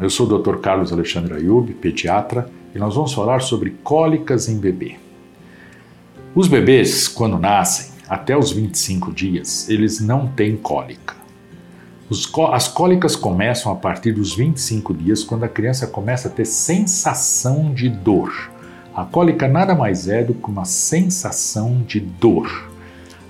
[0.00, 0.56] Eu sou o Dr.
[0.56, 4.96] Carlos Alexandre Ayub, pediatra, e nós vamos falar sobre cólicas em bebê.
[6.34, 11.14] Os bebês, quando nascem, até os 25 dias, eles não têm cólica.
[12.50, 17.74] as cólicas começam a partir dos 25 dias, quando a criança começa a ter sensação
[17.74, 18.32] de dor.
[18.94, 22.70] A cólica nada mais é do que uma sensação de dor.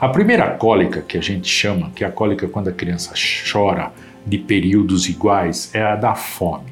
[0.00, 3.12] A primeira cólica que a gente chama, que é a cólica quando a criança
[3.52, 3.92] chora
[4.26, 6.70] de períodos iguais, é a da fome.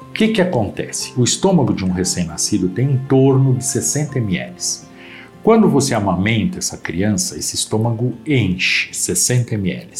[0.00, 1.12] O que, que acontece?
[1.14, 4.54] O estômago de um recém-nascido tem em torno de 60 ml.
[5.42, 9.90] Quando você amamenta essa criança, esse estômago enche 60 ml.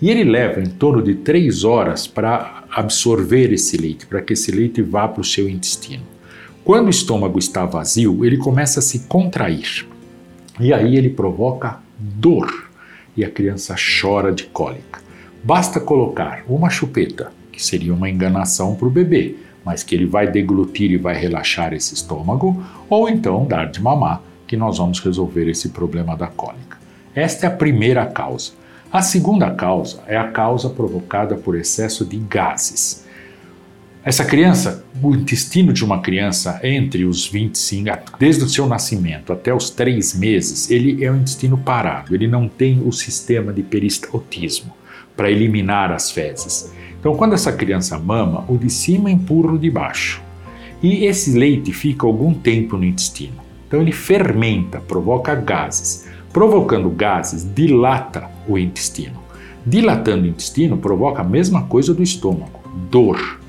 [0.00, 4.50] E ele leva em torno de 3 horas para absorver esse leite, para que esse
[4.50, 6.04] leite vá para o seu intestino.
[6.64, 9.86] Quando o estômago está vazio, ele começa a se contrair.
[10.58, 12.70] E aí ele provoca dor
[13.16, 15.00] e a criança chora de cólica.
[15.42, 20.30] Basta colocar uma chupeta, que seria uma enganação para o bebê, mas que ele vai
[20.30, 25.48] deglutir e vai relaxar esse estômago, ou então dar de mamar, que nós vamos resolver
[25.48, 26.78] esse problema da cólica.
[27.14, 28.52] Esta é a primeira causa.
[28.92, 33.04] A segunda causa é a causa provocada por excesso de gases.
[34.04, 39.52] Essa criança, o intestino de uma criança entre os 25, desde o seu nascimento até
[39.54, 44.72] os três meses, ele é um intestino parado, ele não tem o sistema de peristaltismo
[45.16, 46.72] para eliminar as fezes.
[46.98, 50.22] Então, quando essa criança mama, o de cima empurra o de baixo.
[50.82, 53.40] E esse leite fica algum tempo no intestino.
[53.66, 56.06] Então, ele fermenta, provoca gases.
[56.32, 59.22] Provocando gases, dilata o intestino.
[59.64, 62.60] Dilatando o intestino provoca a mesma coisa do estômago,
[62.90, 63.45] dor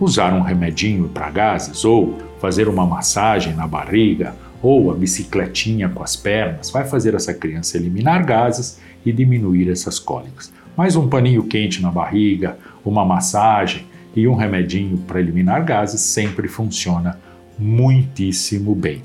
[0.00, 6.02] usar um remedinho para gases ou fazer uma massagem na barriga ou a bicicletinha com
[6.02, 10.52] as pernas vai fazer essa criança eliminar gases e diminuir essas cólicas.
[10.76, 16.48] Mais um paninho quente na barriga, uma massagem e um remedinho para eliminar gases sempre
[16.48, 17.18] funciona
[17.58, 19.02] muitíssimo bem.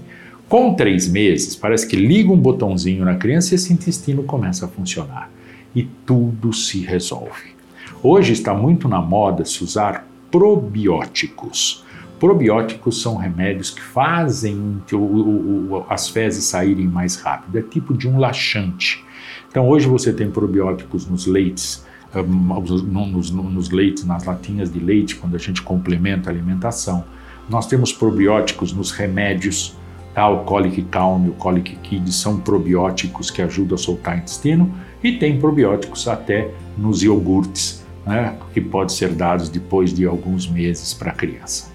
[0.48, 4.70] Com três meses, parece que liga um botãozinho na criança e esse intestino começa a
[4.70, 5.30] funcionar
[5.76, 7.54] e tudo se resolve.
[8.02, 11.84] Hoje está muito na moda se usar probióticos.
[12.20, 17.58] Probióticos são remédios que fazem o, o, o, as fezes saírem mais rápido.
[17.58, 19.04] É tipo de um laxante.
[19.50, 25.36] Então hoje você tem probióticos nos leites, nos, nos leites, nas latinhas de leite, quando
[25.36, 27.06] a gente complementa a alimentação.
[27.50, 29.76] Nós temos probióticos nos remédios,
[30.14, 30.28] tá?
[30.30, 34.72] o Colic Calm e o Colic Kid são probióticos que ajudam a soltar intestino
[35.04, 40.95] e tem probióticos até nos iogurtes né, que pode ser dados depois de alguns meses
[40.95, 41.71] para a criança.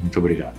[0.00, 0.56] Muito obrigado.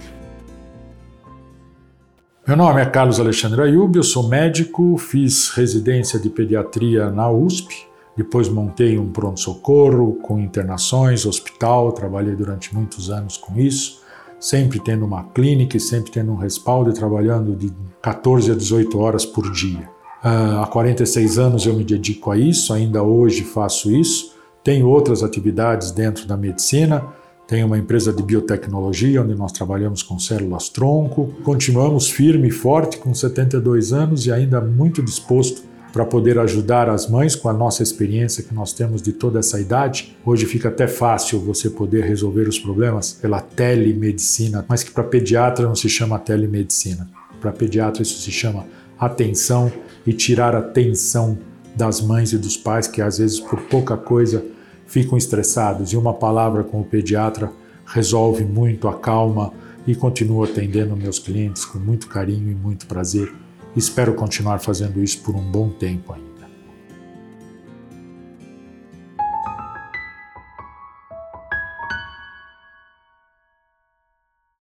[2.47, 7.85] Meu nome é Carlos Alexandre Ayub, eu sou médico, fiz residência de pediatria na USP,
[8.15, 14.01] depois montei um pronto-socorro com internações, hospital, trabalhei durante muitos anos com isso,
[14.39, 18.97] sempre tendo uma clínica e sempre tendo um respaldo e trabalhando de 14 a 18
[18.97, 19.89] horas por dia.
[20.23, 24.36] Uh, há 46 anos eu me dedico a isso, ainda hoje faço isso.
[24.67, 27.01] Tenho outras atividades dentro da medicina,
[27.47, 31.33] tenho uma empresa de biotecnologia onde nós trabalhamos com células tronco.
[31.41, 35.61] Continuamos firme e forte com 72 anos e ainda muito disposto
[35.94, 39.57] para poder ajudar as mães com a nossa experiência que nós temos de toda essa
[39.57, 40.17] idade.
[40.25, 45.66] Hoje fica até fácil você poder resolver os problemas pela telemedicina, mas que para pediatra
[45.66, 47.09] não se chama telemedicina.
[47.39, 48.66] Para pediatra isso se chama
[48.99, 49.72] atenção
[50.05, 51.38] e tirar a tensão
[51.73, 54.56] das mães e dos pais que às vezes por pouca coisa
[54.87, 57.51] ficam estressados e uma palavra com o pediatra
[57.85, 59.53] resolve muito, acalma
[59.85, 63.31] e continuo atendendo meus clientes com muito carinho e muito prazer.
[63.75, 66.26] Espero continuar fazendo isso por um bom tempo ainda.